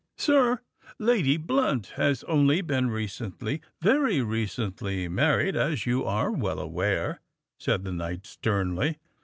[0.17, 0.61] "Sir,
[0.97, 7.21] Lady Blunt has only been recently—very recently married, as you are well aware,"
[7.59, 8.97] said the knight sternly.